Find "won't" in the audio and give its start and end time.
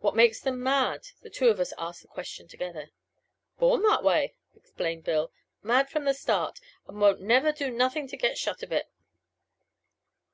7.00-7.22